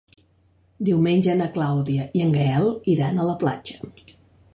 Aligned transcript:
Diumenge 0.87 1.35
na 1.41 1.49
Clàudia 1.57 2.07
i 2.19 2.23
en 2.25 2.33
Gaël 2.37 2.71
iran 2.95 3.21
a 3.21 3.27
la 3.29 3.37
platja. 3.45 3.93